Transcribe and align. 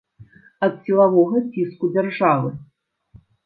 Ад 0.67 0.79
сілавога 0.87 1.43
ціску 1.51 1.93
дзяржавы! 1.93 2.49